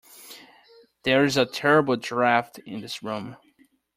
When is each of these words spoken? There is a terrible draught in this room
There 1.03 1.25
is 1.25 1.37
a 1.37 1.45
terrible 1.45 1.95
draught 1.95 2.57
in 2.57 2.81
this 2.81 3.03
room 3.03 3.37